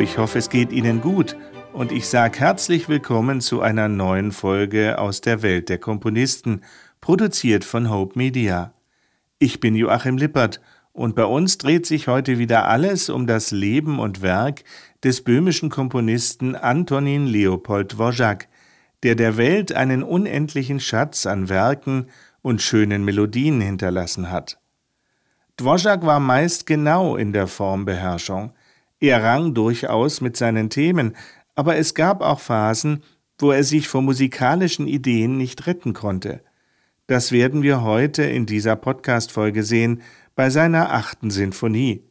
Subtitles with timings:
[0.00, 1.36] Ich hoffe, es geht Ihnen gut
[1.74, 6.62] und ich sage herzlich willkommen zu einer neuen Folge aus der Welt der Komponisten,
[7.02, 8.72] produziert von Hope Media.
[9.38, 10.62] Ich bin Joachim Lippert
[10.94, 14.64] und bei uns dreht sich heute wieder alles um das Leben und Werk
[15.04, 18.46] des böhmischen Komponisten Antonin Leopold Dvořák,
[19.02, 22.06] der der Welt einen unendlichen Schatz an Werken
[22.40, 24.58] und schönen Melodien hinterlassen hat.
[25.58, 28.54] Dvořák war meist genau in der Formbeherrschung.
[29.00, 31.16] Er rang durchaus mit seinen Themen,
[31.54, 33.02] aber es gab auch Phasen,
[33.38, 36.42] wo er sich vor musikalischen Ideen nicht retten konnte.
[37.06, 40.02] Das werden wir heute in dieser Podcast-Folge sehen,
[40.36, 42.04] bei seiner achten Sinfonie.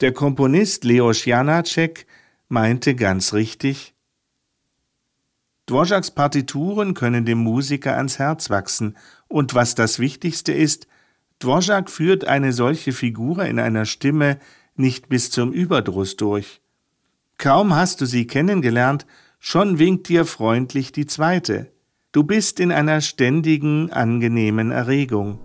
[0.00, 2.06] Der Komponist Leos Janacek
[2.48, 3.94] meinte ganz richtig,
[5.66, 8.96] Dvořáks Partituren können dem Musiker ans Herz wachsen,
[9.28, 10.86] und was das Wichtigste ist,
[11.40, 14.38] Dvořák führt eine solche Figur in einer Stimme
[14.76, 16.60] nicht bis zum Überdruss durch.
[17.38, 19.06] Kaum hast du sie kennengelernt,
[19.38, 21.72] schon winkt dir freundlich die zweite.
[22.12, 25.40] Du bist in einer ständigen, angenehmen Erregung.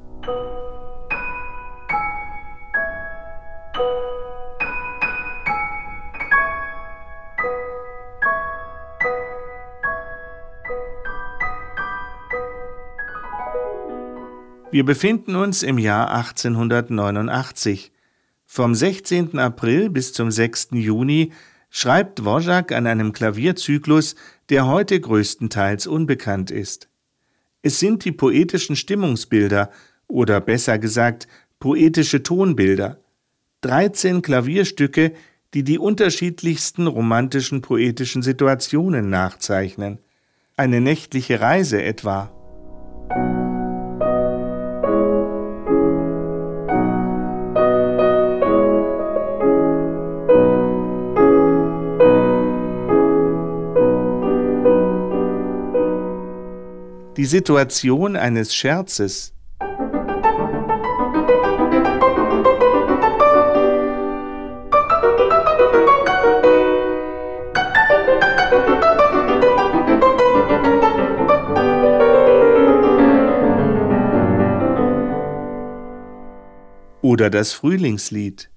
[14.71, 17.91] Wir befinden uns im Jahr 1889.
[18.51, 19.37] Vom 16.
[19.37, 20.69] April bis zum 6.
[20.71, 21.33] Juni
[21.69, 24.15] schreibt Dvořák an einem Klavierzyklus,
[24.49, 26.89] der heute größtenteils unbekannt ist.
[27.61, 29.69] Es sind die poetischen Stimmungsbilder
[30.07, 31.27] oder besser gesagt
[31.59, 32.99] poetische Tonbilder.
[33.61, 35.13] 13 Klavierstücke,
[35.53, 39.99] die die unterschiedlichsten romantischen poetischen Situationen nachzeichnen.
[40.57, 42.31] Eine nächtliche Reise etwa.
[57.19, 59.33] Die Situation eines Scherzes.
[77.01, 78.49] Oder das Frühlingslied.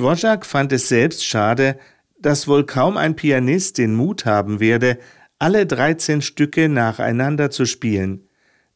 [0.00, 1.76] Dvořák fand es selbst schade,
[2.18, 4.96] dass wohl kaum ein Pianist den Mut haben werde,
[5.38, 8.26] alle 13 Stücke nacheinander zu spielen.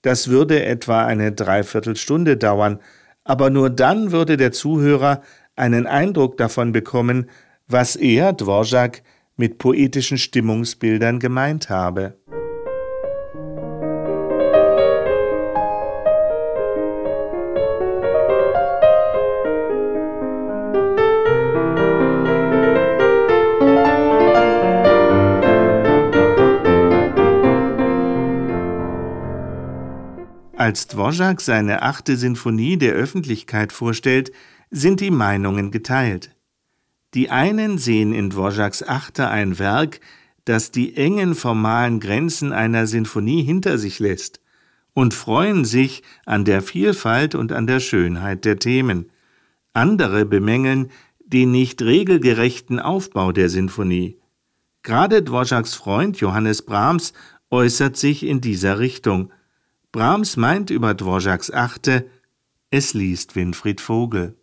[0.03, 2.79] Das würde etwa eine Dreiviertelstunde dauern,
[3.25, 5.23] aber nur dann würde der Zuhörer
[5.57, 7.31] einen Eindruck davon bekommen,
[7.69, 9.03] was er, Dvořák,
[9.37, 12.19] mit poetischen Stimmungsbildern gemeint habe.
[30.65, 34.33] Als Dvořák seine achte Sinfonie der Öffentlichkeit vorstellt,
[34.71, 36.35] sind die Meinungen geteilt.
[37.13, 40.01] Die einen sehen in Dvořáks Achte ein Werk,
[40.47, 44.41] das die engen formalen Grenzen einer Sinfonie hinter sich lässt
[44.95, 49.13] und freuen sich an der Vielfalt und an der Schönheit der Themen.
[49.75, 50.89] Andere bemängeln
[51.27, 54.19] den nicht regelgerechten Aufbau der Sinfonie.
[54.83, 57.13] Gerade Dvořáks Freund Johannes Brahms
[57.51, 59.31] äußert sich in dieser Richtung–
[59.95, 62.11] Brahms meint über Dvořáks Achte,
[62.71, 64.37] es liest Winfried Vogel.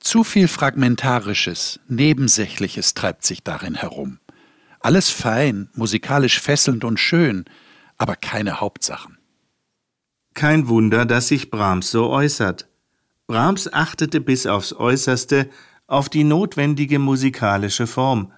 [0.00, 4.18] Zu viel Fragmentarisches, Nebensächliches treibt sich darin herum.
[4.80, 7.44] Alles fein, musikalisch fesselnd und schön,
[7.98, 9.18] aber keine Hauptsachen.
[10.32, 12.66] Kein Wunder, dass sich Brahms so äußert.
[13.26, 15.50] Brahms achtete bis aufs äußerste
[15.86, 18.32] auf die notwendige musikalische Form,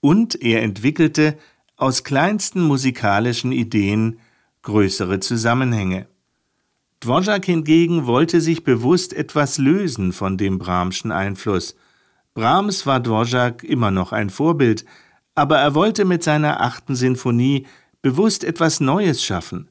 [0.00, 1.38] und er entwickelte
[1.76, 4.18] aus kleinsten musikalischen Ideen
[4.62, 6.06] größere Zusammenhänge.
[7.00, 11.74] Dvořák hingegen wollte sich bewusst etwas lösen von dem Brahmschen Einfluss.
[12.34, 14.84] Brahms war Dvořák immer noch ein Vorbild,
[15.34, 17.66] aber er wollte mit seiner achten Sinfonie
[18.02, 19.68] bewusst etwas Neues schaffen.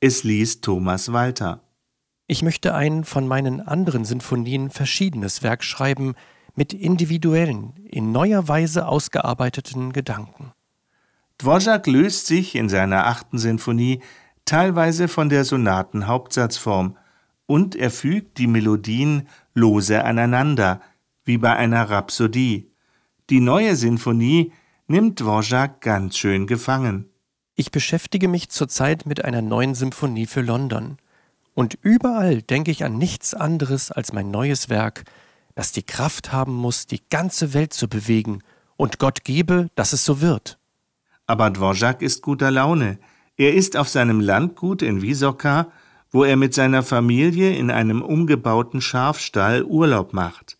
[0.00, 1.62] Es liest Thomas Walter.
[2.26, 6.14] Ich möchte ein von meinen anderen Sinfonien verschiedenes Werk schreiben,
[6.54, 10.52] mit individuellen, in neuer Weise ausgearbeiteten Gedanken.
[11.38, 14.00] Dvořák löst sich in seiner achten Sinfonie
[14.44, 16.96] teilweise von der Sonatenhauptsatzform
[17.46, 20.80] und er fügt die Melodien lose aneinander,
[21.24, 22.70] wie bei einer Rhapsodie.
[23.28, 24.52] Die neue Sinfonie
[24.86, 27.10] nimmt Dvorak ganz schön gefangen.
[27.54, 30.98] Ich beschäftige mich zurzeit mit einer neuen Symphonie für London.
[31.54, 35.04] Und überall denke ich an nichts anderes als mein neues Werk,
[35.54, 38.42] das die Kraft haben muss, die ganze Welt zu bewegen,
[38.76, 40.58] und Gott gebe, dass es so wird.
[41.26, 42.98] Aber Dvorak ist guter Laune.
[43.36, 45.72] Er ist auf seinem Landgut in Wysoka,
[46.10, 50.58] wo er mit seiner Familie in einem umgebauten Schafstall Urlaub macht.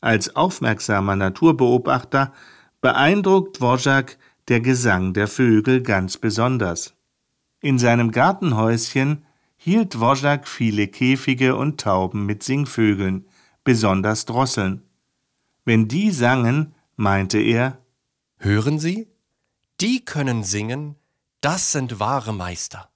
[0.00, 2.32] Als aufmerksamer Naturbeobachter
[2.80, 4.18] beeindruckt Dvorak
[4.48, 6.94] der Gesang der Vögel ganz besonders.
[7.60, 9.24] In seinem Gartenhäuschen
[9.56, 13.26] hielt Dvorak viele Käfige und Tauben mit Singvögeln,
[13.64, 14.82] besonders Drosseln.
[15.64, 17.78] Wenn die sangen, meinte er,
[18.38, 19.08] Hören Sie?
[19.80, 20.96] Die können singen,
[21.42, 22.88] das sind wahre Meister.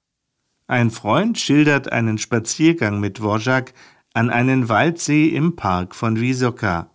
[0.67, 3.75] Ein Freund schildert einen Spaziergang mit Dvorak
[4.15, 6.91] an einen Waldsee im Park von Wysoka.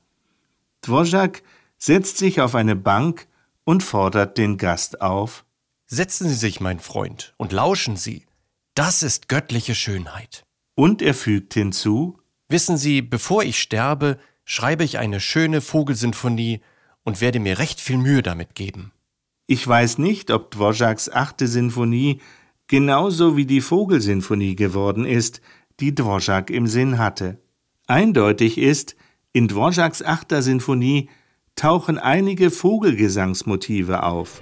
[0.82, 1.44] Dvorak
[1.78, 3.28] setzt sich auf eine Bank
[3.64, 5.46] und fordert den Gast auf.
[5.86, 8.26] Setzen Sie sich, mein Freund, und lauschen Sie.
[8.74, 10.46] Das ist göttliche Schönheit.
[10.74, 16.62] Und er fügt hinzu, Wissen Sie, bevor ich sterbe, schreibe ich eine schöne Vogelsinfonie
[17.04, 18.92] und werde mir recht viel Mühe damit geben.
[19.48, 22.20] Ich weiß nicht, ob Dvoraks achte Sinfonie
[22.68, 25.42] genauso wie die Vogelsinfonie geworden ist,
[25.80, 27.40] die Dvorak im Sinn hatte.
[27.86, 28.96] Eindeutig ist,
[29.34, 31.10] in Dvoraks achter Sinfonie
[31.56, 34.42] tauchen einige Vogelgesangsmotive auf.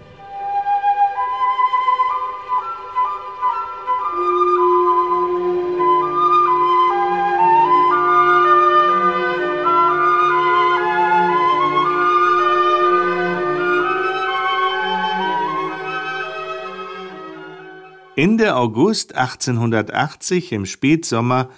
[18.24, 21.50] Ende August 1880 im Spätsommer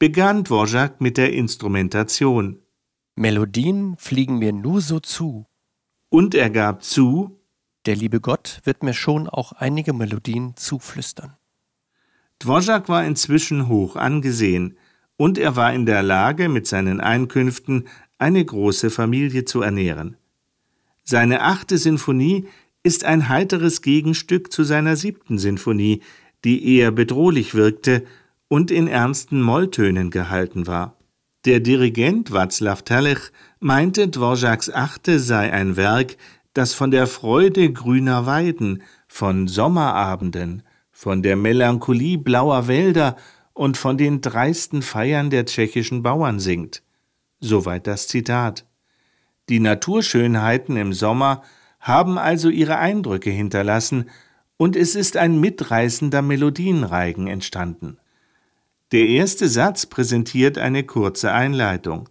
[0.00, 2.58] begann Dvorak mit der Instrumentation.
[3.14, 5.46] Melodien fliegen mir nur so zu.
[6.08, 7.38] Und er gab zu,
[7.86, 11.36] Der liebe Gott wird mir schon auch einige Melodien zuflüstern.
[12.40, 14.76] Dvorak war inzwischen hoch angesehen
[15.16, 17.86] und er war in der Lage, mit seinen Einkünften
[18.18, 20.16] eine große Familie zu ernähren.
[21.04, 22.48] Seine achte Sinfonie
[22.82, 26.02] ist ein heiteres Gegenstück zu seiner siebten Sinfonie,
[26.44, 28.04] die eher bedrohlich wirkte
[28.48, 30.96] und in ernsten Molltönen gehalten war.
[31.44, 33.30] Der Dirigent Václav Talech
[33.60, 36.16] meinte, Dvoraks Achte sei ein Werk,
[36.52, 43.16] das von der Freude grüner Weiden, von Sommerabenden, von der Melancholie blauer Wälder
[43.52, 46.82] und von den dreisten Feiern der tschechischen Bauern singt.
[47.40, 48.66] Soweit das Zitat.
[49.48, 51.42] Die Naturschönheiten im Sommer
[51.80, 54.10] haben also ihre Eindrücke hinterlassen,
[54.56, 57.98] und es ist ein mitreißender Melodienreigen entstanden.
[58.90, 62.08] Der erste Satz präsentiert eine kurze Einleitung.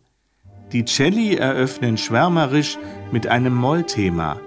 [0.71, 2.77] Die Celli eröffnen schwärmerisch
[3.11, 4.39] mit einem Mollthema,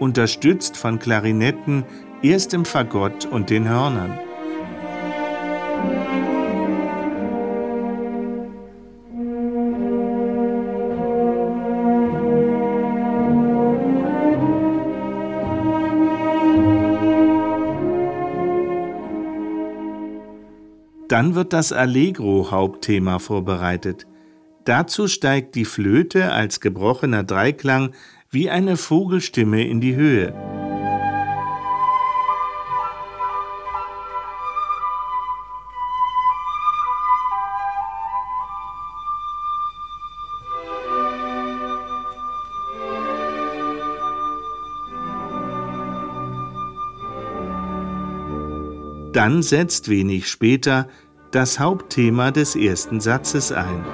[0.00, 1.84] unterstützt von Klarinetten,
[2.22, 4.18] erstem Fagott und den Hörnern.
[21.14, 24.04] Dann wird das Allegro-Hauptthema vorbereitet.
[24.64, 27.92] Dazu steigt die Flöte als gebrochener Dreiklang
[28.32, 30.34] wie eine Vogelstimme in die Höhe.
[49.12, 50.88] Dann setzt wenig später
[51.34, 53.84] das Hauptthema des ersten Satzes ein.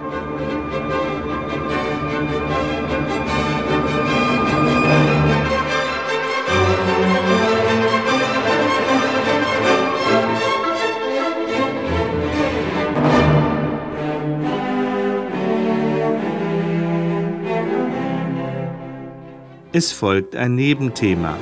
[19.73, 21.39] Es folgt ein Nebenthema.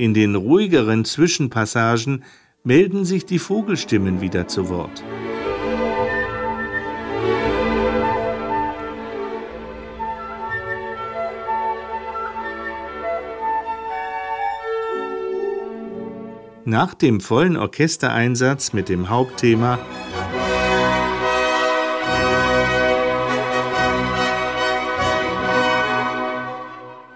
[0.00, 2.24] In den ruhigeren Zwischenpassagen
[2.64, 5.04] melden sich die Vogelstimmen wieder zu Wort.
[16.64, 19.78] Nach dem vollen Orchestereinsatz mit dem Hauptthema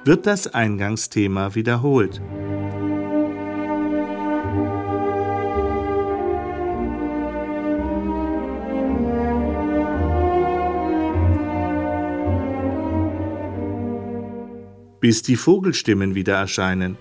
[0.04, 2.20] wird das Eingangsthema wiederholt.
[15.04, 16.96] Bis die Vogelstimmen wieder erscheinen.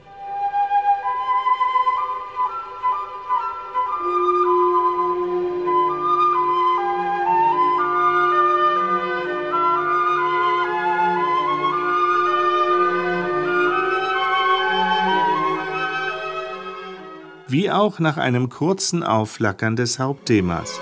[17.47, 20.79] wie auch nach einem kurzen Aufflackern des Hauptthemas.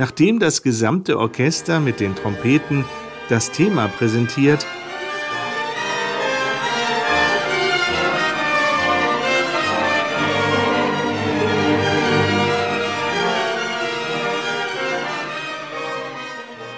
[0.00, 2.86] Nachdem das gesamte Orchester mit den Trompeten
[3.28, 4.66] das Thema präsentiert,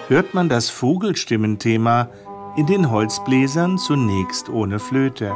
[0.08, 2.08] hört man das Vogelstimmenthema
[2.56, 5.32] in den Holzbläsern zunächst ohne Flöte.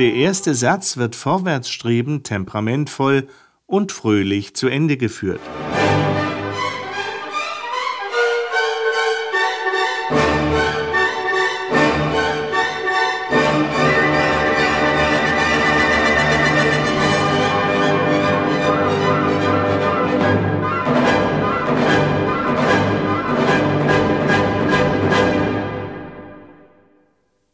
[0.00, 3.28] Der erste Satz wird vorwärtsstrebend, temperamentvoll
[3.66, 5.42] und fröhlich zu Ende geführt.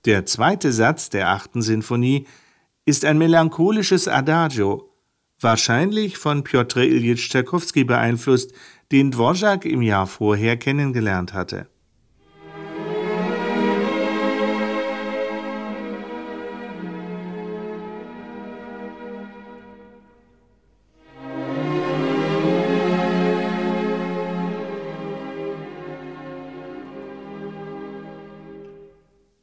[0.06, 2.28] Der zweite Satz der achten Sinfonie
[2.84, 4.88] ist ein melancholisches Adagio,
[5.40, 8.52] wahrscheinlich von Piotr Ilyich Tschaikowski beeinflusst,
[8.92, 11.66] den Dvorak im Jahr vorher kennengelernt hatte.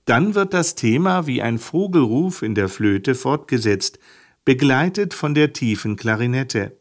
[0.05, 3.99] Dann wird das Thema wie ein Vogelruf in der Flöte fortgesetzt,
[4.43, 6.77] begleitet von der tiefen Klarinette.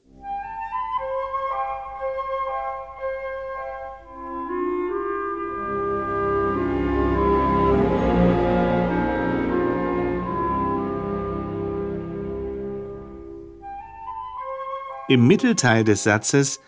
[15.09, 16.61] Im Mittelteil des Satzes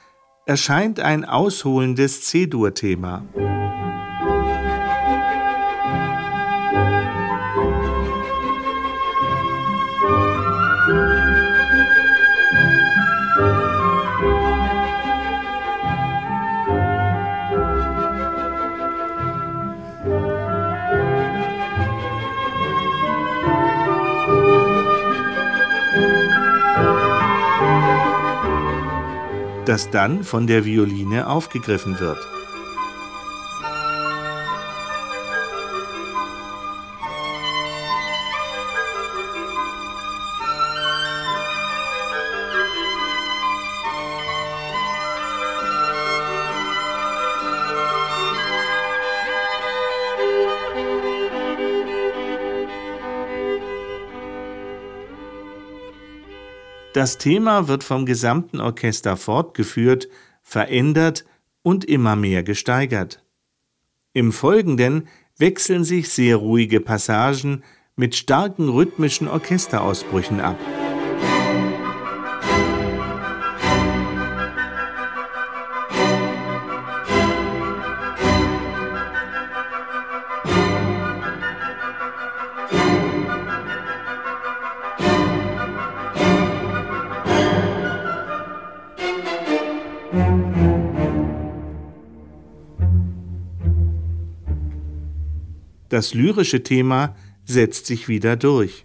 [0.45, 3.25] erscheint ein ausholendes C-Dur-Thema.
[29.65, 32.19] Das dann von der Violine aufgegriffen wird.
[56.95, 60.09] Das Thema wird vom gesamten Orchester fortgeführt,
[60.43, 61.25] verändert
[61.65, 63.25] und immer mehr gesteigert.
[64.13, 67.65] Im Folgenden wechseln sich sehr ruhige Passagen
[67.97, 70.57] mit starken rhythmischen Orchesterausbrüchen ab.
[95.95, 98.85] Das lyrische Thema setzt sich wieder durch.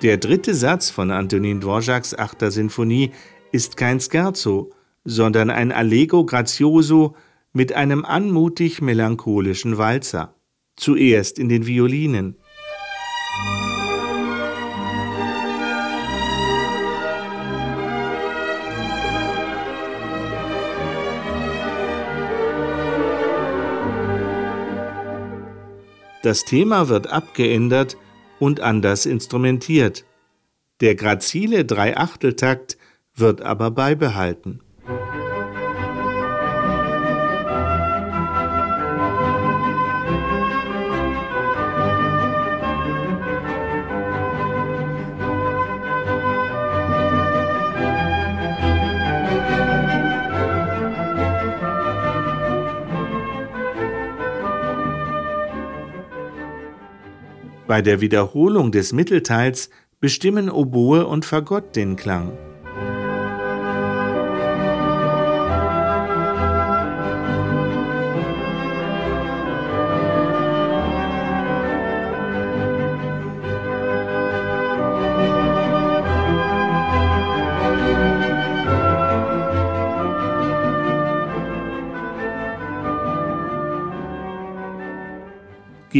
[0.00, 3.10] Der dritte Satz von Antonin Dvořáks achter Sinfonie
[3.52, 4.72] ist kein Scherzo,
[5.04, 7.14] sondern ein Allegro grazioso
[7.52, 10.34] mit einem anmutig melancholischen Walzer,
[10.76, 12.36] zuerst in den Violinen.
[26.22, 27.96] Das Thema wird abgeändert
[28.38, 30.04] und anders instrumentiert.
[30.80, 32.76] Der grazile Dreiachteltakt
[33.14, 34.60] wird aber beibehalten.
[57.68, 59.68] Bei der Wiederholung des Mittelteils
[60.00, 62.32] bestimmen Oboe und Fagott den Klang.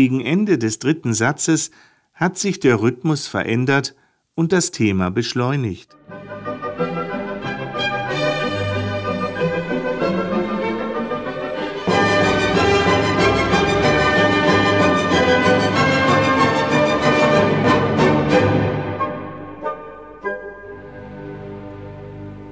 [0.00, 1.73] Gegen Ende des dritten Satzes
[2.14, 3.97] hat sich der Rhythmus verändert
[4.37, 5.97] und das Thema beschleunigt.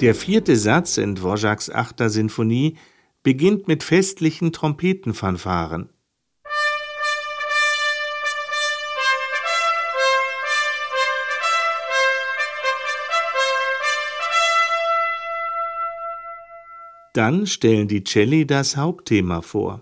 [0.00, 2.76] Der vierte Satz in Dvořáks achter Sinfonie
[3.22, 5.90] beginnt mit festlichen Trompetenfanfaren.
[17.16, 19.80] Dann stellen die Celli das Hauptthema vor.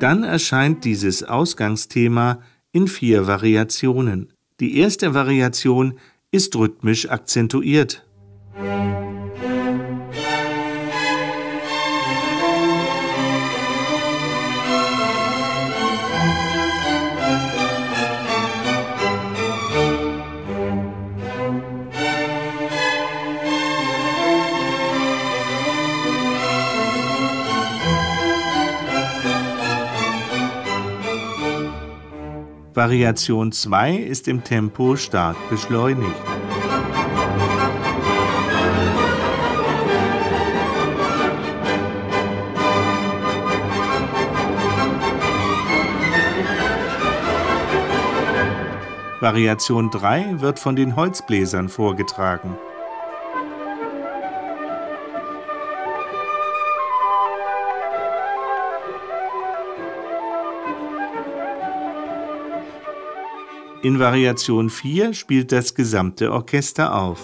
[0.00, 4.34] Dann erscheint dieses Ausgangsthema in vier Variationen.
[4.60, 5.98] Die erste Variation
[6.30, 8.06] ist rhythmisch akzentuiert.
[32.80, 36.14] Variation 2 ist im Tempo stark beschleunigt.
[49.20, 52.56] Variation 3 wird von den Holzbläsern vorgetragen.
[63.82, 67.20] In Variation 4 spielt das gesamte Orchester auf.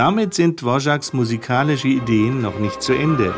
[0.00, 3.34] Damit sind Dvořáks musikalische Ideen noch nicht zu Ende.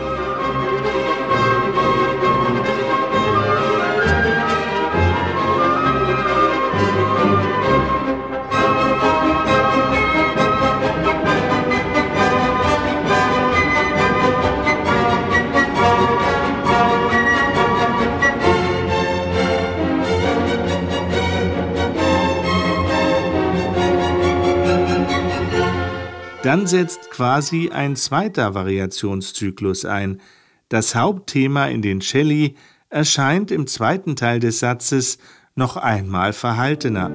[26.62, 30.20] Dann setzt quasi ein zweiter Variationszyklus ein.
[30.68, 32.55] Das Hauptthema in den Celli
[32.88, 35.18] erscheint im zweiten Teil des Satzes
[35.57, 37.11] noch einmal verhaltener.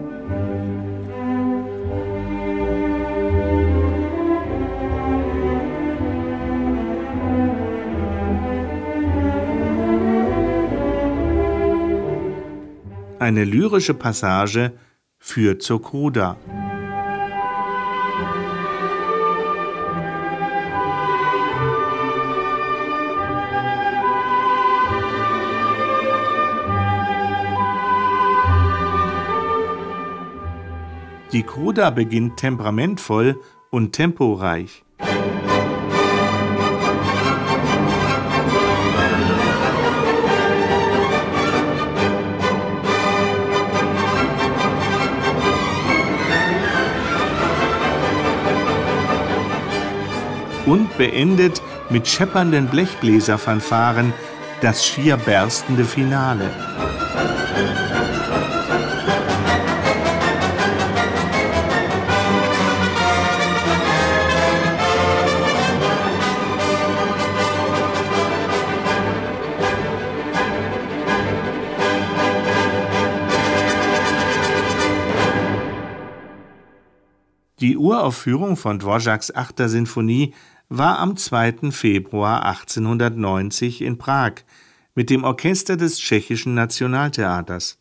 [13.18, 14.74] Eine lyrische Passage
[15.18, 16.36] führt zur Coda.
[31.34, 34.84] Die Coda beginnt temperamentvoll und temporeich.
[50.66, 54.14] und beendet mit scheppernden Blechbläserfanfaren
[54.60, 56.50] das schier berstende Finale.
[77.68, 80.34] Die Uraufführung von Dvořáks achter Sinfonie
[80.70, 81.72] war am 2.
[81.72, 84.36] Februar 1890 in Prag
[84.96, 87.78] mit dem Orchester des Tschechischen Nationaltheaters.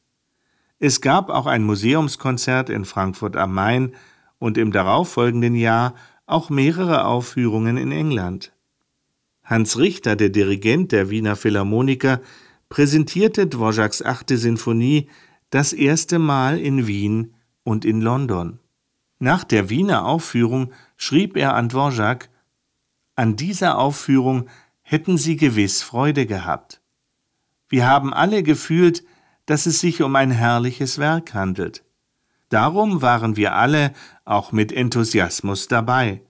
[0.81, 3.95] Es gab auch ein Museumskonzert in Frankfurt am Main
[4.41, 5.95] und im darauffolgenden Jahr
[6.27, 8.53] auch mehrere Aufführungen in England.
[9.45, 12.21] Hans Richter, der Dirigent der Wiener Philharmoniker,
[12.69, 15.09] präsentierte Dvořáks achte Sinfonie
[15.51, 18.59] das erste Mal in Wien und in London.
[19.19, 22.29] Nach der Wiener Aufführung schrieb er an Dvorak,
[23.15, 24.49] an dieser Aufführung
[24.83, 26.83] hätten Sie gewiss Freude gehabt.
[27.69, 29.05] Wir haben alle gefühlt,
[29.47, 31.83] dass es sich um ein herrliches Werk handelt.
[32.51, 33.93] Darum waren wir alle
[34.25, 36.23] auch mit Enthusiasmus dabei.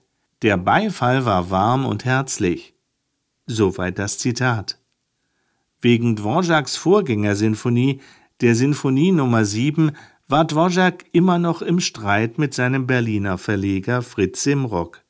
[0.43, 2.75] Der Beifall war warm und herzlich.
[3.47, 4.79] Soweit das Zitat.
[5.81, 8.01] Wegen Dvoraks Vorgängersinfonie,
[8.41, 9.93] der Sinfonie Nummer 7,
[10.29, 15.03] war Dvorak immer noch im Streit mit seinem Berliner Verleger Fritz Simrock.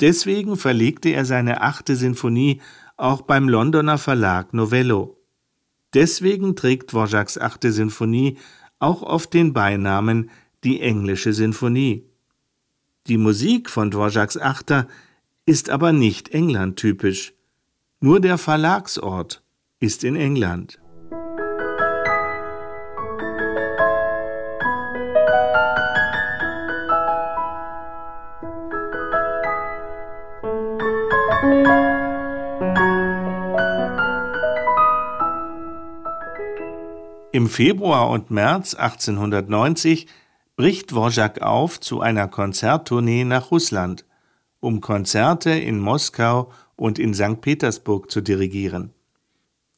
[0.00, 2.60] Deswegen verlegte er seine achte Sinfonie
[2.96, 5.16] auch beim Londoner Verlag Novello.
[5.92, 8.38] Deswegen trägt Dvoraks achte Sinfonie
[8.78, 10.30] auch oft den Beinamen
[10.62, 12.04] die englische Sinfonie.
[13.08, 14.86] Die Musik von Dvoraks Achter
[15.46, 17.32] ist aber nicht England-typisch.
[18.00, 19.42] Nur der Verlagsort
[19.80, 20.78] ist in England.
[37.48, 40.06] Februar und März 1890
[40.56, 44.04] bricht Dvorak auf zu einer Konzerttournee nach Russland,
[44.60, 47.40] um Konzerte in Moskau und in St.
[47.40, 48.92] Petersburg zu dirigieren.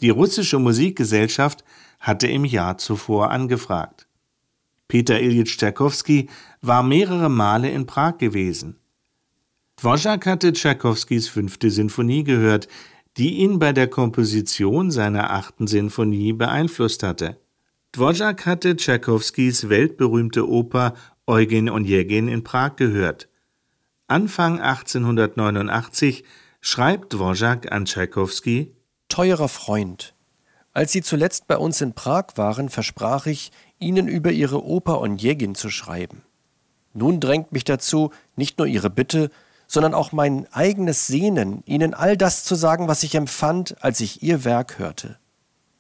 [0.01, 1.65] Die russische Musikgesellschaft
[1.99, 4.07] hatte im Jahr zuvor angefragt.
[4.89, 6.29] Peter Ilyich Tschaikowski
[6.63, 8.77] war mehrere Male in Prag gewesen.
[9.77, 12.69] Dvorak hatte Tschaikowskis fünfte Sinfonie gehört,
[13.17, 17.39] die ihn bei der Komposition seiner achten Sinfonie beeinflusst hatte.
[17.93, 20.95] Dvorak hatte Tschaikowskis weltberühmte Oper
[21.27, 23.29] Eugen Onegin in Prag gehört.
[24.07, 26.23] Anfang 1889
[26.61, 28.77] schreibt Dvorak an Tschaikowski:
[29.09, 30.15] Teurer Freund,
[30.73, 33.51] als Sie zuletzt bei uns in Prag waren, versprach ich,
[33.81, 36.23] Ihnen über Ihre Oper Onegin zu schreiben.
[36.95, 39.31] Nun drängt mich dazu nicht nur Ihre Bitte,
[39.67, 44.23] sondern auch mein eigenes Sehnen, Ihnen all das zu sagen, was ich empfand, als ich
[44.23, 45.19] Ihr Werk hörte.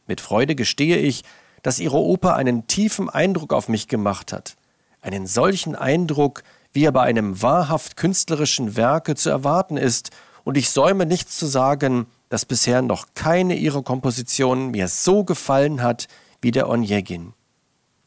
[0.08, 1.22] Mit Freude gestehe ich,
[1.62, 4.56] dass ihre Oper einen tiefen Eindruck auf mich gemacht hat.
[5.00, 6.42] Einen solchen Eindruck,
[6.72, 10.10] wie er bei einem wahrhaft künstlerischen Werke zu erwarten ist,
[10.44, 15.82] und ich säume nichts zu sagen, dass bisher noch keine ihrer Kompositionen mir so gefallen
[15.82, 16.08] hat
[16.40, 17.34] wie der Onegin.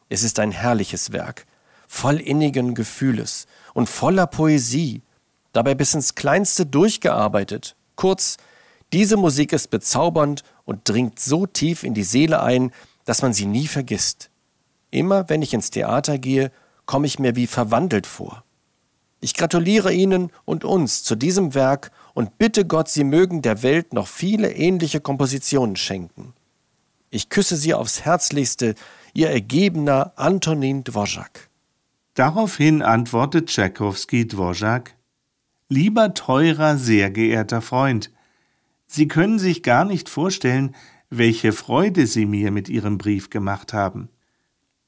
[0.09, 1.45] Es ist ein herrliches Werk,
[1.87, 5.03] voll innigen Gefühles und voller Poesie,
[5.51, 7.75] dabei bis ins Kleinste durchgearbeitet.
[7.95, 8.37] Kurz,
[8.91, 12.71] diese Musik ist bezaubernd und dringt so tief in die Seele ein,
[13.05, 14.29] dass man sie nie vergisst.
[14.91, 16.51] Immer wenn ich ins Theater gehe,
[16.85, 18.43] komme ich mir wie verwandelt vor.
[19.23, 23.93] Ich gratuliere Ihnen und uns zu diesem Werk und bitte Gott, Sie mögen der Welt
[23.93, 26.33] noch viele ähnliche Kompositionen schenken.
[27.09, 28.75] Ich küsse Sie aufs Herzlichste,
[29.13, 31.49] Ihr ergebener Antonin Dvorak.
[32.15, 34.95] Daraufhin antwortet Tschaikowski Dvorak:
[35.69, 38.11] Lieber teurer, sehr geehrter Freund,
[38.87, 40.75] Sie können sich gar nicht vorstellen,
[41.17, 44.09] welche Freude Sie mir mit Ihrem Brief gemacht haben.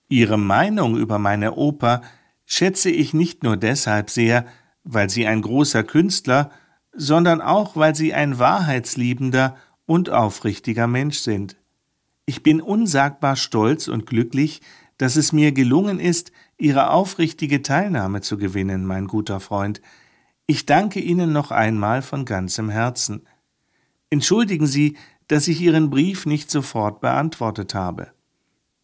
[0.10, 2.02] Ihre Meinung über meine Oper
[2.46, 4.46] schätze ich nicht nur deshalb sehr,
[4.84, 6.52] weil Sie ein großer Künstler,
[6.94, 11.58] sondern auch, weil Sie ein wahrheitsliebender und aufrichtiger Mensch sind.
[12.26, 14.62] Ich bin unsagbar stolz und glücklich,
[14.98, 19.82] dass es mir gelungen ist, Ihre aufrichtige Teilnahme zu gewinnen, mein guter Freund.
[20.48, 23.28] Ich danke Ihnen noch einmal von ganzem Herzen.
[24.10, 24.96] Entschuldigen Sie,
[25.28, 28.08] dass ich Ihren Brief nicht sofort beantwortet habe.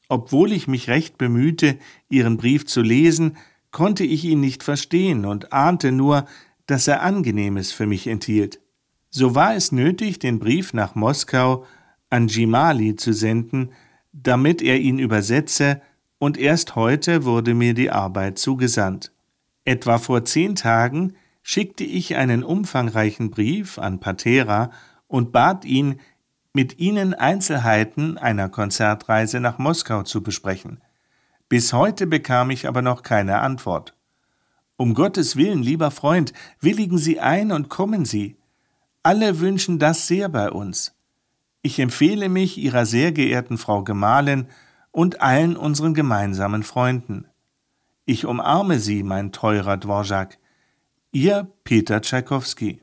[0.10, 1.77] Obwohl ich mich recht bemühte,
[2.10, 3.38] Ihren Brief zu lesen,
[3.71, 6.25] konnte ich ihn nicht verstehen und ahnte nur,
[6.65, 8.60] dass er Angenehmes für mich enthielt.
[9.10, 11.65] So war es nötig, den Brief nach Moskau
[12.10, 13.71] an Jimali zu senden,
[14.13, 15.82] damit er ihn übersetze,
[16.17, 19.12] und erst heute wurde mir die Arbeit zugesandt.
[19.65, 24.71] Etwa vor zehn Tagen schickte ich einen umfangreichen Brief an Patera
[25.08, 25.99] und bat ihn,
[26.54, 30.82] mit ihnen Einzelheiten einer Konzertreise nach Moskau zu besprechen.
[31.48, 33.96] Bis heute bekam ich aber noch keine Antwort.
[34.78, 38.38] Um Gottes Willen, lieber Freund, willigen Sie ein und kommen Sie.
[39.04, 40.96] Alle wünschen das sehr bei uns.
[41.62, 44.48] Ich empfehle mich Ihrer sehr geehrten Frau Gemahlin
[44.92, 47.28] und allen unseren gemeinsamen Freunden.
[48.06, 50.38] Ich umarme Sie, mein teurer Dvorak.
[51.12, 52.82] Ihr Peter Tschaikowski.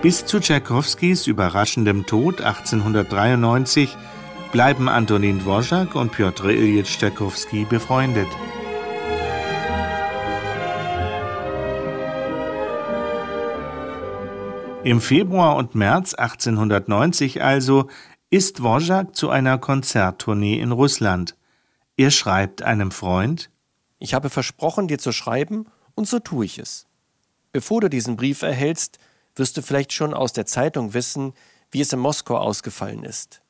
[0.00, 3.96] Bis zu Tschaikowskis überraschendem Tod 1893
[4.52, 8.28] bleiben Antonin Dvorak und Piotr Ilyich Tschaikowski befreundet.
[14.84, 17.88] Im Februar und März 1890 also
[18.30, 21.34] ist Dvorak zu einer Konzerttournee in Russland.
[21.96, 23.50] Er schreibt einem Freund:
[23.98, 26.86] Ich habe versprochen, dir zu schreiben, und so tue ich es.
[27.50, 29.00] Bevor du diesen Brief erhältst,
[29.38, 31.32] wirst du vielleicht schon aus der Zeitung wissen,
[31.70, 33.42] wie es in Moskau ausgefallen ist.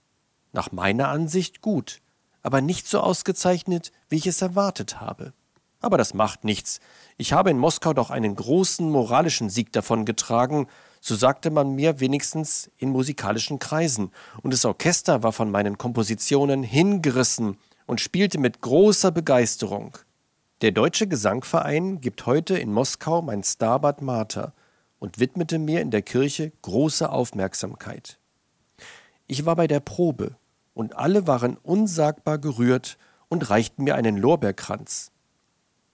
[0.53, 2.01] Nach meiner Ansicht gut,
[2.43, 5.33] aber nicht so ausgezeichnet, wie ich es erwartet habe.
[5.81, 6.81] Aber das macht nichts.
[7.17, 10.67] Ich habe in Moskau doch einen großen moralischen Sieg davongetragen,
[11.01, 14.11] so sagte man mir wenigstens in musikalischen Kreisen,
[14.43, 19.97] und das Orchester war von meinen Kompositionen hingerissen und spielte mit großer Begeisterung.
[20.61, 24.53] Der Deutsche Gesangverein gibt heute in Moskau mein Stabat Mater,
[24.99, 28.19] und widmete mir in der Kirche große Aufmerksamkeit.
[29.27, 30.37] Ich war bei der Probe,
[30.75, 35.11] und alle waren unsagbar gerührt und reichten mir einen Lorbeerkranz.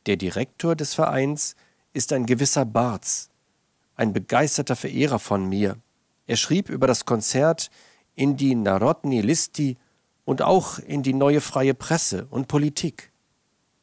[0.05, 1.57] Der Direktor des Vereins
[1.95, 3.31] ist ein gewisser Barz,
[3.97, 5.79] ein begeisterter Verehrer von mir.
[6.27, 7.71] Er schrieb über das Konzert
[8.15, 9.79] in die Narodni Listi
[10.27, 13.11] und auch in die neue freie Presse und Politik.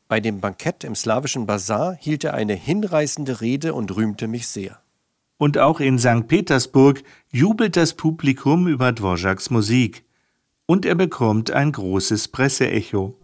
[0.07, 4.81] Bei dem Bankett im slawischen Bazar hielt er eine hinreißende Rede und rühmte mich sehr
[5.41, 6.27] und auch in St.
[6.27, 7.01] Petersburg
[7.32, 10.06] jubelt das Publikum über Dvoraks Musik.
[10.67, 13.17] Und er bekommt ein großes Presseecho.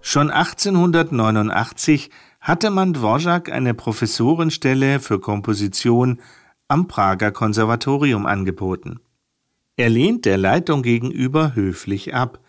[0.00, 2.08] Schon 1889
[2.42, 6.20] hatte man Dvorak eine Professorenstelle für Komposition
[6.66, 8.98] am Prager Konservatorium angeboten.
[9.76, 12.40] Er lehnt der Leitung gegenüber höflich ab.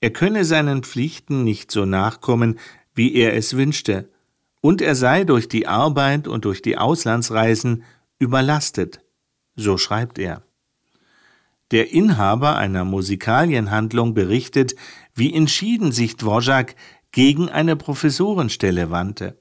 [0.00, 2.60] Er könne seinen Pflichten nicht so nachkommen,
[2.94, 4.08] wie er es wünschte,
[4.60, 7.82] und er sei durch die Arbeit und durch die Auslandsreisen
[8.20, 9.00] überlastet.
[9.56, 10.44] So schreibt er.
[11.72, 14.76] Der Inhaber einer Musikalienhandlung berichtet,
[15.14, 16.76] wie entschieden sich Dvorak
[17.10, 19.39] gegen eine Professorenstelle wandte.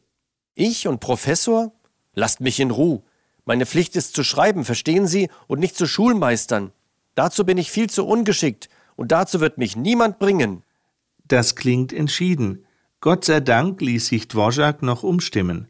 [0.55, 1.71] Ich und Professor?
[2.13, 3.01] Lasst mich in Ruhe.
[3.45, 6.71] Meine Pflicht ist zu schreiben, verstehen Sie, und nicht zu Schulmeistern.
[7.15, 10.63] Dazu bin ich viel zu ungeschickt, und dazu wird mich niemand bringen.
[11.27, 12.65] Das klingt entschieden.
[13.01, 15.69] Gott sei Dank ließ sich Dvorak noch umstimmen.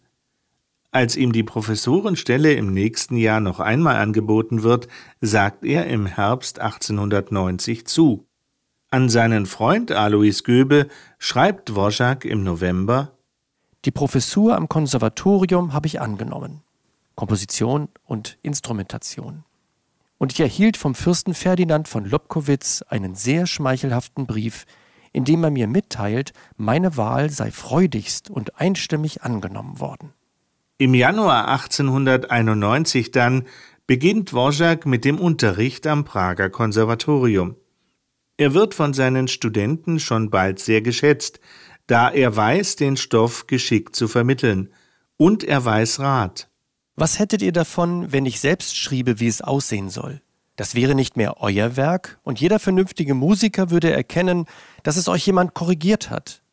[0.91, 4.87] Als ihm die Professorenstelle im nächsten Jahr noch einmal angeboten wird,
[5.21, 8.25] sagt er im Herbst 1890 zu.
[8.89, 10.87] An seinen Freund Alois Göbe
[11.19, 13.18] schreibt Dvorak im November
[13.85, 16.61] Die Professur am Konservatorium habe ich angenommen.
[17.15, 19.45] Komposition und Instrumentation.
[20.17, 24.65] Und ich erhielt vom Fürsten Ferdinand von Lobkowitz einen sehr schmeichelhaften Brief,
[25.13, 30.13] in dem er mir mitteilt, meine Wahl sei freudigst und einstimmig angenommen worden.
[30.77, 33.45] Im Januar 1891 dann
[33.87, 37.55] beginnt Dvorak mit dem Unterricht am Prager Konservatorium.
[38.37, 41.39] Er wird von seinen Studenten schon bald sehr geschätzt,
[41.89, 44.71] da er weiß, den Stoff geschickt zu vermitteln.
[45.17, 46.47] Und er weiß Rat.
[46.95, 50.21] Was hättet ihr davon, wenn ich selbst schriebe, wie es aussehen soll?
[50.55, 54.45] Das wäre nicht mehr euer Werk, und jeder vernünftige Musiker würde erkennen,
[54.83, 56.43] dass es euch jemand korrigiert hat.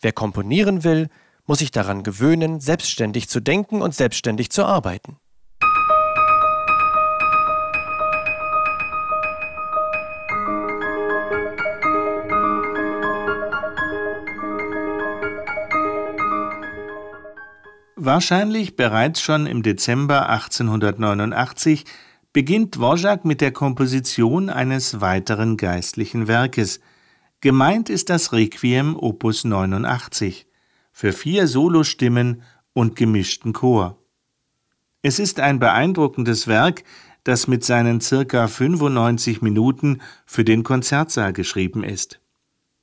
[0.00, 1.08] Wer komponieren will,
[1.44, 5.18] muss sich daran gewöhnen, selbstständig zu denken und selbstständig zu arbeiten.
[17.98, 21.86] Wahrscheinlich bereits schon im Dezember 1889
[22.34, 26.80] beginnt Dvorak mit der Komposition eines weiteren geistlichen Werkes.
[27.40, 30.46] Gemeint ist das Requiem Opus 89
[30.92, 32.42] für vier Solostimmen
[32.74, 33.96] und gemischten Chor.
[35.00, 36.84] Es ist ein beeindruckendes Werk,
[37.24, 42.20] das mit seinen circa 95 Minuten für den Konzertsaal geschrieben ist.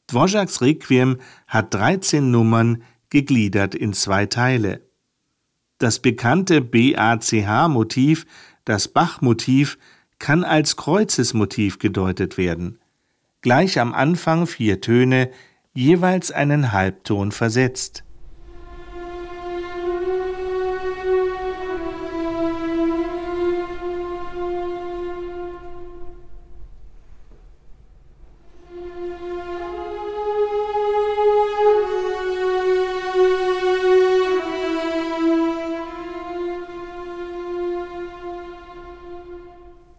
[0.09, 4.81] Dvořáks Requiem hat 13 Nummern, gegliedert in zwei Teile.
[5.77, 8.25] Das bekannte BACH-Motiv,
[8.65, 9.77] das Bach-Motiv,
[10.19, 12.79] kann als Kreuzesmotiv gedeutet werden.
[13.41, 15.29] Gleich am Anfang vier Töne,
[15.73, 18.05] jeweils einen Halbton versetzt.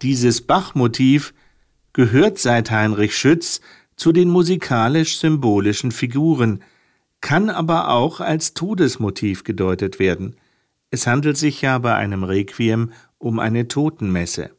[0.05, 1.33] Dieses Bach-Motiv
[1.95, 3.63] gehört seit Heinrich Schütz
[3.97, 6.63] zu den musikalisch-symbolischen Figuren,
[7.23, 10.37] kann aber auch als Todesmotiv gedeutet werden.
[10.91, 14.51] Es handelt sich ja bei einem Requiem um eine Totenmesse.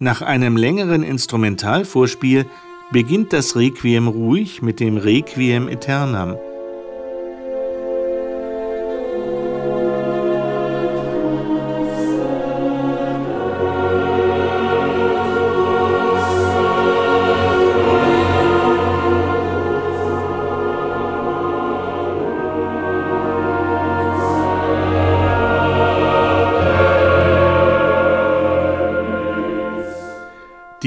[0.00, 2.46] Nach einem längeren Instrumentalvorspiel
[2.90, 6.36] beginnt das Requiem ruhig mit dem Requiem Eternam.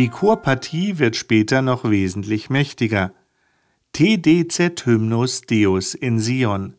[0.03, 3.13] Die Chorpartie wird später noch wesentlich mächtiger.
[3.93, 6.75] TDZ Hymnus Deus in Sion.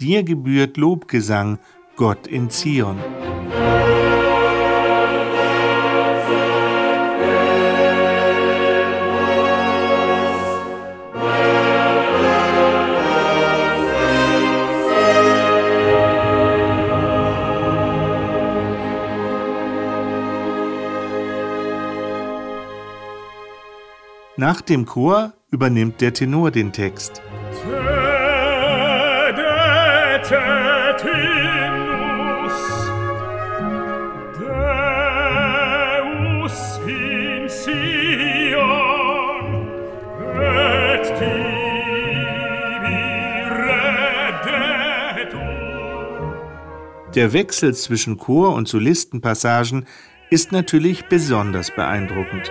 [0.00, 1.58] Dir gebührt Lobgesang,
[1.96, 2.96] Gott in Zion.
[24.52, 27.22] Nach dem Chor übernimmt der Tenor den Text.
[47.14, 49.86] Der Wechsel zwischen Chor- und Solistenpassagen
[50.28, 52.50] ist natürlich besonders beeindruckend.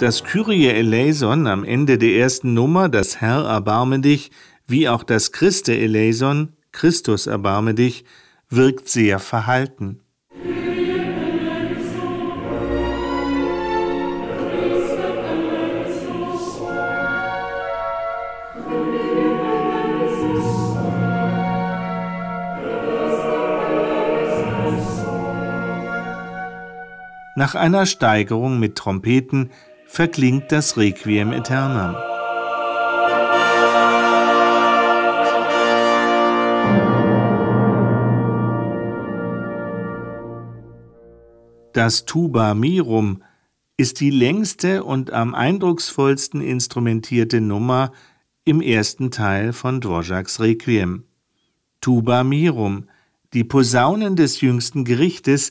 [0.00, 4.30] Das Kyrie eleison am Ende der ersten Nummer, das Herr erbarme dich,
[4.66, 8.06] wie auch das Christe eleison, Christus erbarme dich,
[8.48, 10.00] wirkt sehr verhalten.
[27.36, 29.50] Nach einer Steigerung mit Trompeten
[29.90, 31.96] verklingt das Requiem Aeternam.
[41.72, 43.24] Das Tuba Mirum
[43.76, 47.90] ist die längste und am eindrucksvollsten instrumentierte Nummer
[48.44, 51.02] im ersten Teil von Dvořáks Requiem.
[51.80, 52.88] Tuba Mirum,
[53.32, 55.50] die Posaunen des jüngsten Gerichtes,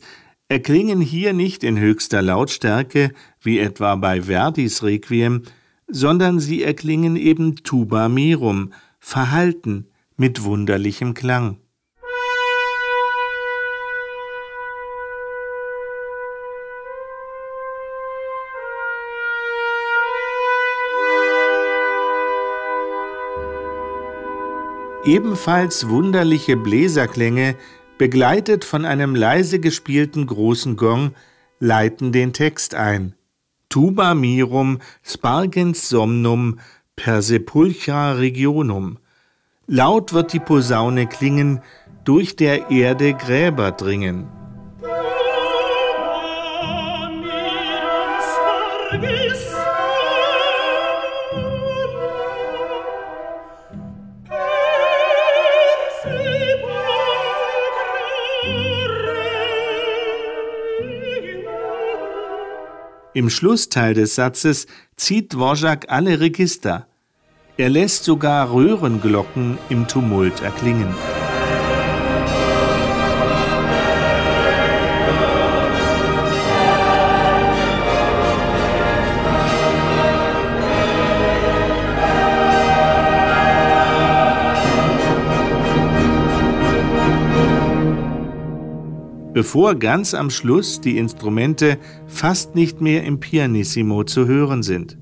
[0.49, 5.43] erklingen hier nicht in höchster Lautstärke, wie etwa bei Verdis Requiem,
[5.87, 9.87] sondern sie erklingen eben tuba mirum, verhalten,
[10.17, 11.59] mit wunderlichem Klang.
[25.05, 27.55] Ebenfalls wunderliche Bläserklänge
[27.99, 31.11] begleitet von einem leise gespielten großen Gong,
[31.59, 33.13] leiten den Text ein.
[33.67, 36.59] Tuba mirum spargens somnum
[36.95, 38.97] per sepulchra regionum.
[39.67, 41.61] Laut wird die Posaune klingen,
[42.05, 44.27] durch der Erde Gräber dringen.
[63.19, 64.65] Im Schlussteil des Satzes
[64.95, 66.87] zieht Dvorak alle Register.
[67.57, 70.87] Er lässt sogar Röhrenglocken im Tumult erklingen.
[89.39, 94.97] Bevor ganz am Schluss die Instrumente fast nicht mehr im Pianissimo zu hören sind.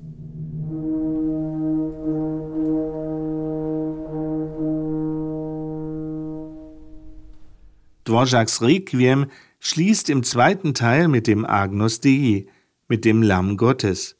[8.04, 9.26] Dvorak's Requiem
[9.58, 12.46] schließt im zweiten Teil mit dem Agnus Dei,
[12.86, 14.14] mit dem Lamm Gottes.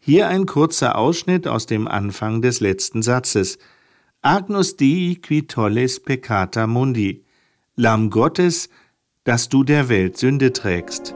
[0.00, 3.58] Hier ein kurzer Ausschnitt aus dem Anfang des letzten Satzes.
[4.22, 7.26] Agnus Dei qui tolles peccata mundi.
[7.76, 8.70] Lamm Gottes,
[9.28, 11.14] dass du der Welt Sünde trägst.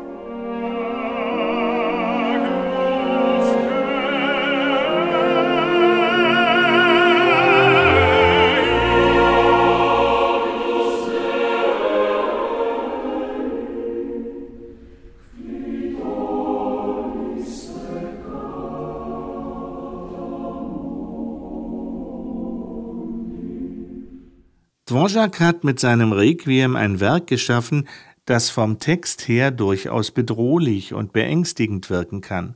[25.03, 27.89] Dvorak hat mit seinem Requiem ein Werk geschaffen,
[28.25, 32.55] das vom Text her durchaus bedrohlich und beängstigend wirken kann.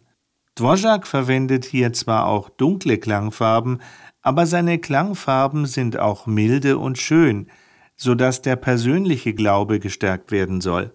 [0.54, 3.82] Dvorak verwendet hier zwar auch dunkle Klangfarben,
[4.22, 7.48] aber seine Klangfarben sind auch milde und schön,
[7.96, 10.94] so dass der persönliche Glaube gestärkt werden soll.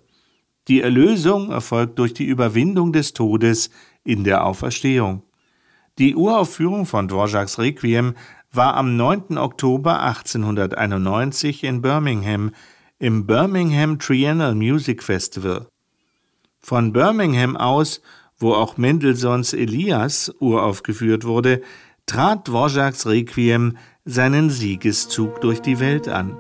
[0.69, 3.71] Die Erlösung erfolgt durch die Überwindung des Todes
[4.05, 5.23] in der Auferstehung.
[5.97, 8.13] Die Uraufführung von Dvoraks Requiem
[8.51, 9.37] war am 9.
[9.37, 12.51] Oktober 1891 in Birmingham
[12.99, 15.67] im Birmingham Triennial Music Festival.
[16.59, 18.01] Von Birmingham aus,
[18.37, 21.61] wo auch Mendelssohns Elias uraufgeführt wurde,
[22.05, 26.37] trat Dvoraks Requiem seinen Siegeszug durch die Welt an.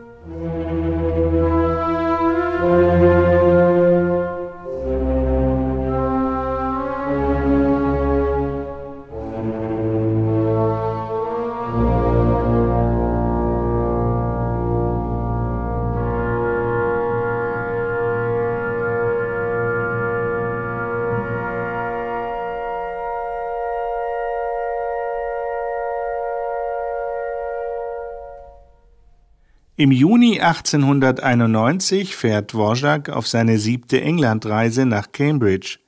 [29.81, 35.79] Im Juni 1891 fährt Dvorak auf seine siebte Englandreise nach Cambridge.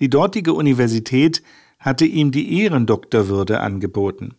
[0.00, 1.44] Die dortige Universität
[1.78, 4.34] hatte ihm die Ehrendoktorwürde angeboten.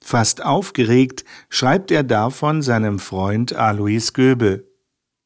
[0.00, 4.68] Fast aufgeregt schreibt er davon seinem Freund Alois Goebel.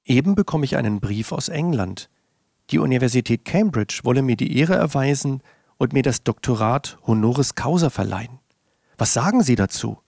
[0.07, 2.09] Eben bekomme ich einen Brief aus England.
[2.71, 5.43] Die Universität Cambridge wolle mir die Ehre erweisen
[5.77, 8.39] und mir das Doktorat Honoris Causa verleihen.
[8.97, 9.99] Was sagen Sie dazu?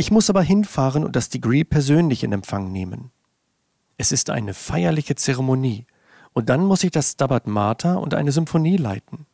[0.00, 3.10] Ich muss aber hinfahren und das Degree persönlich in Empfang nehmen.
[3.98, 5.84] Es ist eine feierliche Zeremonie,
[6.32, 9.26] und dann muss ich das Stabat Mater und eine Symphonie leiten.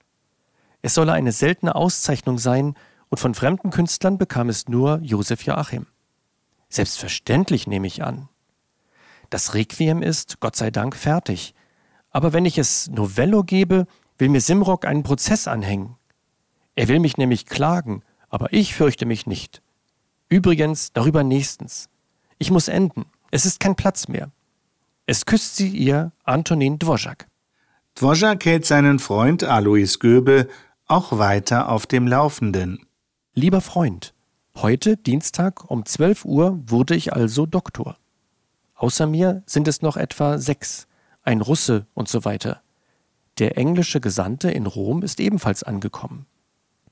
[0.82, 2.74] Es solle eine seltene Auszeichnung sein,
[3.10, 5.86] und von fremden Künstlern bekam es nur Josef Joachim.
[6.68, 8.28] Selbstverständlich nehme ich an.
[9.30, 11.54] Das Requiem ist, Gott sei Dank, fertig.
[12.10, 13.86] Aber wenn ich es Novello gebe,
[14.18, 15.94] will mir Simrock einen Prozess anhängen.
[16.74, 19.62] Er will mich nämlich klagen, aber ich fürchte mich nicht.
[20.28, 21.88] Übrigens, darüber nächstens.
[22.38, 23.06] Ich muss enden.
[23.30, 24.30] Es ist kein Platz mehr.
[25.06, 27.28] Es küsst sie ihr Antonin Dvorak.
[27.94, 30.48] Dvorak hält seinen Freund Alois Göbel
[30.86, 32.86] auch weiter auf dem Laufenden.
[33.34, 34.14] Lieber Freund,
[34.56, 37.96] heute, Dienstag um 12 Uhr, wurde ich also Doktor.
[38.74, 40.86] Außer mir sind es noch etwa sechs,
[41.22, 42.62] ein Russe und so weiter.
[43.38, 46.26] Der englische Gesandte in Rom ist ebenfalls angekommen.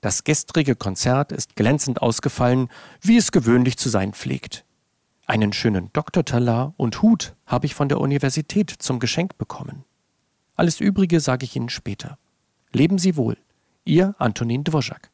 [0.05, 2.69] Das gestrige Konzert ist glänzend ausgefallen,
[3.01, 4.67] wie es gewöhnlich zu sein pflegt.
[5.25, 9.87] Einen schönen Doktortalar und Hut habe ich von der Universität zum Geschenk bekommen.
[10.57, 12.19] Alles Übrige sage ich Ihnen später.
[12.71, 13.39] Leben Sie wohl.
[13.87, 15.11] Ihr Antonin Dvorak.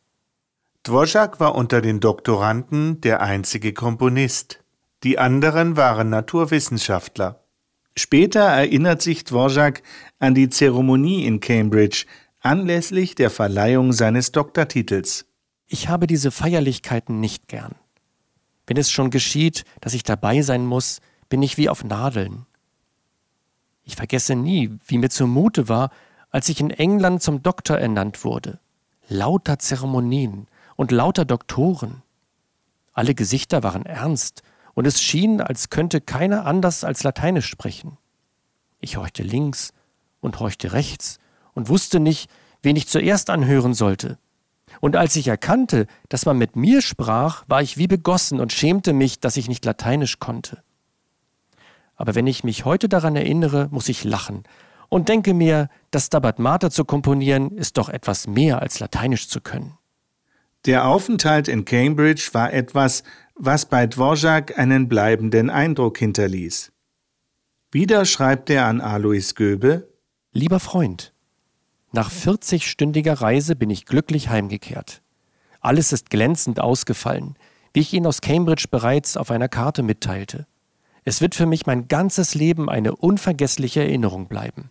[0.83, 4.59] Dvorak war unter den Doktoranden der einzige Komponist.
[5.05, 7.45] Die anderen waren Naturwissenschaftler.
[7.97, 9.85] Später erinnert sich Dvorak
[10.19, 12.07] an die Zeremonie in Cambridge,
[12.41, 15.27] anlässlich der Verleihung seines Doktortitels.
[15.67, 17.75] Ich habe diese Feierlichkeiten nicht gern.
[18.67, 22.47] Wenn es schon geschieht, dass ich dabei sein muss, bin ich wie auf Nadeln.
[23.85, 25.91] Ich vergesse nie, wie mir zumute war,
[26.31, 28.59] als ich in England zum Doktor ernannt wurde.
[29.09, 32.03] Lauter Zeremonien und lauter Doktoren.
[32.93, 34.43] Alle Gesichter waren ernst,
[34.75, 37.99] und es schien, als könnte keiner anders als Lateinisch sprechen.
[38.79, 39.73] Ich horchte links
[40.21, 41.19] und horchte rechts
[41.55, 42.31] und wusste nicht,
[42.63, 44.19] wen ich zuerst anhören sollte.
[44.81, 48.93] Und als ich erkannte, dass man mit mir sprach, war ich wie begossen und schämte
[48.93, 50.63] mich, dass ich nicht lateinisch konnte.
[51.97, 54.45] Aber wenn ich mich heute daran erinnere, muss ich lachen
[54.89, 59.41] und denke mir, das Stabat Mater zu komponieren ist doch etwas mehr als lateinisch zu
[59.41, 59.79] können.
[60.67, 63.03] Der Aufenthalt in Cambridge war etwas,
[63.35, 66.73] was bei Dvorak einen bleibenden Eindruck hinterließ.
[67.73, 69.89] Wieder schreibt er an Alois Göbe
[70.33, 71.13] Lieber Freund,
[71.93, 75.03] nach 40-stündiger Reise bin ich glücklich heimgekehrt.
[75.61, 77.37] Alles ist glänzend ausgefallen,
[77.73, 80.47] wie ich Ihnen aus Cambridge bereits auf einer Karte mitteilte.
[81.05, 84.71] Es wird für mich mein ganzes Leben eine unvergessliche Erinnerung bleiben.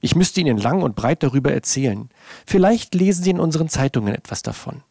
[0.00, 2.10] Ich müsste Ihnen lang und breit darüber erzählen.
[2.46, 4.82] Vielleicht lesen Sie in unseren Zeitungen etwas davon.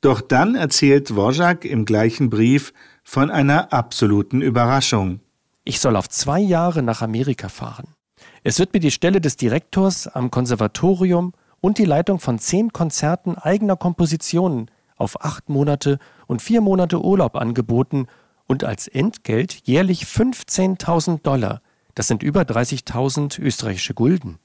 [0.00, 5.20] Doch dann erzählt Dvorak im gleichen Brief von einer absoluten Überraschung.
[5.66, 7.94] Ich soll auf zwei Jahre nach Amerika fahren.
[8.42, 13.36] Es wird mir die Stelle des Direktors am Konservatorium und die Leitung von zehn Konzerten
[13.36, 18.06] eigener Kompositionen auf acht Monate und vier Monate Urlaub angeboten
[18.46, 21.62] und als Entgelt jährlich 15.000 Dollar.
[21.94, 24.38] Das sind über 30.000 österreichische Gulden.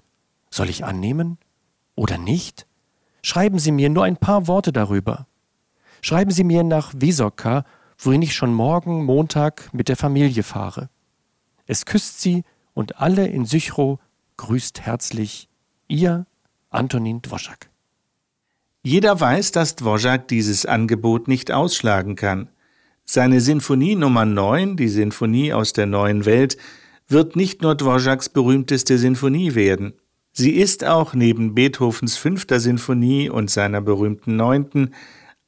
[0.49, 1.37] Soll ich annehmen?
[1.95, 2.65] Oder nicht?
[3.21, 5.27] Schreiben Sie mir nur ein paar Worte darüber.
[6.01, 7.65] Schreiben Sie mir nach Wesoka,
[7.97, 10.89] wohin ich schon morgen Montag mit der Familie fahre.
[11.69, 13.99] Es küsst sie und alle in Sychro
[14.37, 15.49] grüßt herzlich
[15.87, 16.25] ihr
[16.71, 17.69] Antonin Dvorak.
[18.81, 22.49] Jeder weiß, dass Dvorak dieses Angebot nicht ausschlagen kann.
[23.05, 26.57] Seine Sinfonie Nummer 9, die Sinfonie aus der neuen Welt,
[27.07, 29.93] wird nicht nur Dvoraks berühmteste Sinfonie werden.
[30.31, 34.95] Sie ist auch neben Beethovens fünfter Sinfonie und seiner berühmten neunten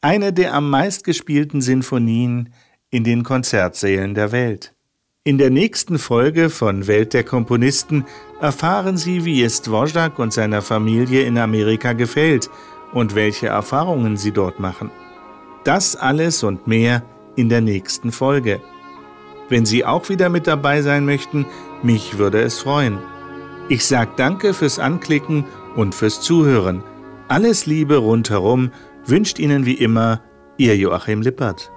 [0.02, 2.54] eine der am meistgespielten Sinfonien
[2.92, 4.76] in den Konzertsälen der Welt.
[5.24, 8.06] In der nächsten Folge von Welt der Komponisten
[8.40, 12.50] erfahren Sie, wie es Dvorak und seiner Familie in Amerika gefällt
[12.92, 14.90] und welche Erfahrungen sie dort machen.
[15.64, 17.04] Das alles und mehr
[17.36, 18.62] in der nächsten Folge.
[19.48, 21.46] Wenn Sie auch wieder mit dabei sein möchten,
[21.84, 22.98] mich würde es freuen.
[23.70, 25.46] Ich sage danke fürs Anklicken
[25.76, 26.84] und fürs Zuhören.
[27.28, 28.72] Alles Liebe rundherum
[29.06, 30.24] wünscht Ihnen wie immer
[30.58, 31.71] Ihr Joachim Lippert.